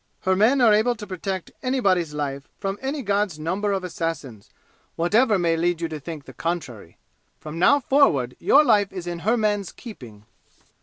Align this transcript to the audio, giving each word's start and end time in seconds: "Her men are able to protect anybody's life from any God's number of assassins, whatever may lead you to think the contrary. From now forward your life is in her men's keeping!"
"Her 0.21 0.35
men 0.35 0.61
are 0.61 0.73
able 0.73 0.95
to 0.95 1.05
protect 1.05 1.51
anybody's 1.61 2.11
life 2.11 2.47
from 2.57 2.79
any 2.81 3.03
God's 3.03 3.37
number 3.37 3.71
of 3.71 3.83
assassins, 3.83 4.49
whatever 4.95 5.37
may 5.37 5.55
lead 5.55 5.79
you 5.79 5.87
to 5.89 5.99
think 5.99 6.25
the 6.25 6.33
contrary. 6.33 6.97
From 7.39 7.59
now 7.59 7.79
forward 7.81 8.35
your 8.39 8.63
life 8.65 8.91
is 8.91 9.05
in 9.05 9.19
her 9.19 9.37
men's 9.37 9.71
keeping!" 9.71 10.25